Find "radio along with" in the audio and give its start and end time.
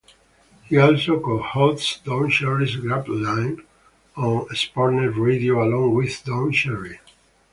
5.15-6.23